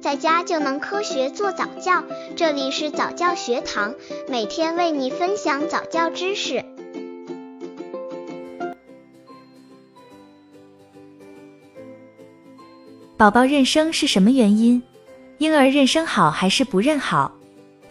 [0.00, 2.02] 在家就能科学做早教。
[2.34, 3.94] 这里是早教学堂，
[4.28, 6.64] 每天为你分享早教知识。
[13.18, 14.82] 宝宝认生是什么原因？
[15.36, 17.32] 婴儿认生好还是不认好？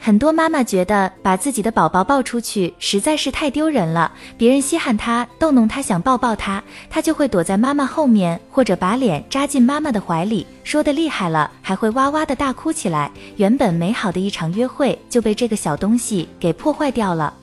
[0.01, 13.11] 很多妈妈觉得把自己的宝宝抱出去实在是太丢人了，别人稀罕他、逗弄他、想抱抱他，他就会躲在妈妈后面，或者把脸扎进妈妈的怀里，说的厉害了，还会哇哇的大哭起来。
[13.35, 17.33] 原本美好的一场约会就被这个小东西给破坏掉了，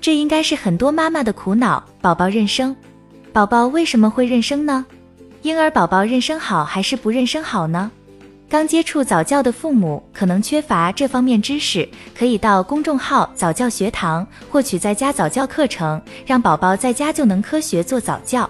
[0.00, 1.84] 这应该是很多妈妈的苦恼。
[2.00, 2.74] 宝宝认生，
[3.34, 4.86] 宝宝为什么会认生呢？
[5.42, 7.90] 婴儿宝宝认生好还是不认生好呢？
[8.50, 11.86] 刚接触早教的父母可能缺乏这方面知识，
[12.18, 18.48] 可以到公众号早教学堂获取在家早教课程，让宝宝在家就能科学做早教。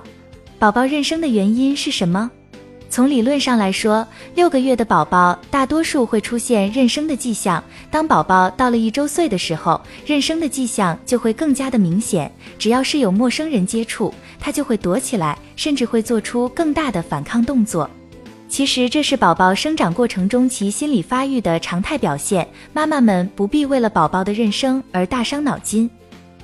[0.57, 2.31] 宝宝认生的原因是什么？
[2.89, 7.63] 从理论上来说，六个月的宝宝大多数会出现认生的迹象。
[7.91, 12.31] 当宝宝到了一周岁的时候，认生的迹象就会更加的明显。
[12.57, 17.91] 只要是有陌生人接触，他就会躲起来，甚至会做出更大的反抗动作。
[18.49, 25.89] 其实这是宝宝生长过程中其心理发育的常态表现，妈妈们不必为了宝宝的认生而大伤脑筋。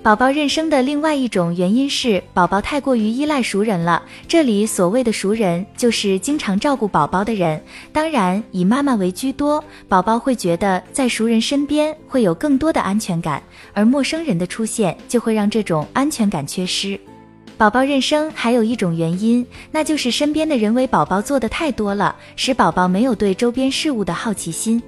[0.03, 4.03] 宝宝认生的另外一种原因是宝宝太过于依赖熟人了。
[4.29, 9.65] 这里所谓的熟人，就是经常照顾宝宝的人，当然以妈妈为居多。
[9.89, 17.01] 宝宝会觉得在熟人身边会有更多的安全感，而陌生人的出现就会让这种安全感缺失。
[17.57, 24.83] 宝宝认生还有一种原因，那就是身边的人为宝宝做的太多了，使宝宝没有对周边事物的好奇心，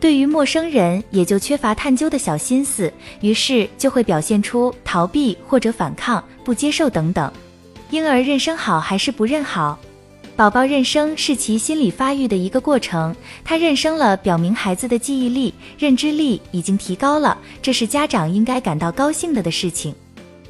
[0.00, 7.32] 对于陌生人也就缺乏探究的小心思，于是就会表现出逃避或者反抗、不接受等等。
[7.90, 9.78] 婴儿认生好还是不认好？
[10.34, 13.14] 宝宝认生是其心理发育的一个过程，
[13.44, 19.94] 他认生了，表明孩子的记忆力、认知力已经提高了，这是家长应该感到高兴的的事情。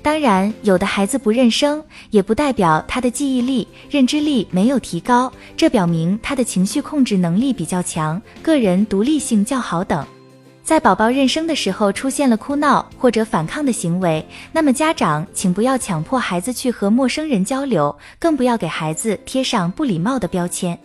[0.02, 10.04] 当然，有的孩子不认生，也不代表他的记忆力、认知力没有提高，这表明他的情绪控制能力比较强，个人独立性较好等。
[10.62, 20.78] 在宝宝认生的时候出现了哭闹或者反抗的行为，那么家长请不要强迫孩子去和陌生人交流，更不要给孩子贴上不礼貌的标签。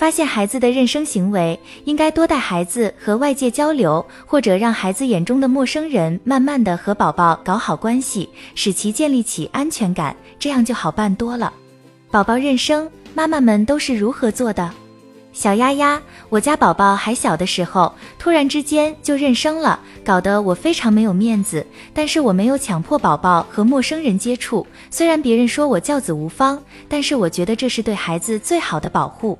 [0.00, 11.52] 发现孩子的认生行为，应该多带孩子和外界交流，或者让孩子眼中的陌生人慢慢的和宝宝搞好关系，使其建立起安全感，这样就好办多了。
[12.10, 14.70] 宝宝认生，妈妈们都是如何做的？
[15.34, 16.00] 小丫丫，
[16.30, 21.66] 我家宝宝还小的时候，突然之间就认生了，搞得我非常没有面子。
[21.92, 26.58] 但是我没有强迫宝宝和陌生人接触，虽然别人说我教子无方，
[26.88, 29.38] 但是我觉得这是对孩子最好的保护。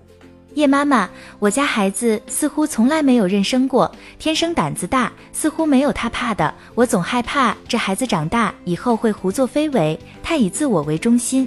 [0.55, 6.53] 叶妈妈，我家孩子似乎从来没有认生过，天生胆子大，似乎没有他怕的。
[6.75, 11.47] 我总害怕这孩子长大以后会胡作非为，太以自我为中心。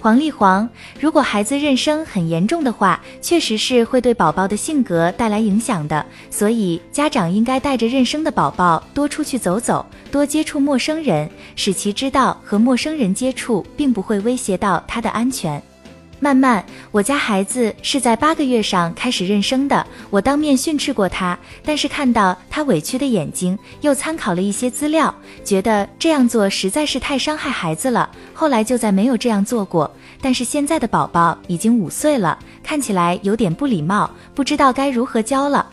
[0.00, 15.62] 黄丽黄，如果孩子认生很严重的话，确实是会对宝宝的性格带来影响的，所以家长应该带着认生的宝宝多出去走走，多接触陌生人，使其知道和陌生人接触并不会威胁到他的安全。
[16.22, 19.84] 慢慢，我家孩子是在八个月上开始认生的。
[20.08, 25.12] 我当面训斥过他，但是看到他委屈的眼睛，又参考了一些资料，
[25.42, 28.08] 觉得这样做实在是太伤害孩子了。
[28.32, 29.90] 后来就再没有这样做过。
[30.20, 35.66] 但是现在的宝宝已经五岁了，看起来有点不礼貌，不知道该如何教了。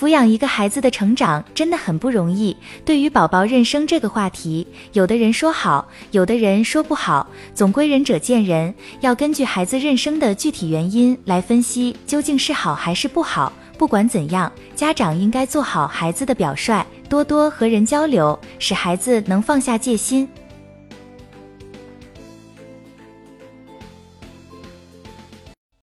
[0.00, 2.56] 抚养一个孩子的成长真的很不容易。
[2.86, 13.52] 对于宝宝认生这个话题，有的人说好，有的人说不好，总归仁者见仁，要根据孩子认生的具体原因来分析究竟是好还是不好。
[13.76, 20.26] 不管怎样，家长应该做好孩子的表率，多多和人交流，使孩子能放下戒心，